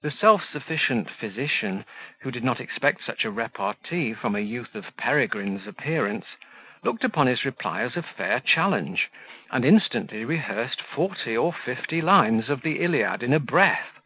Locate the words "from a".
4.14-4.40